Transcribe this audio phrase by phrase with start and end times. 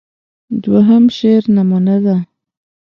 [0.63, 2.17] دوهم شعر نمونه ده.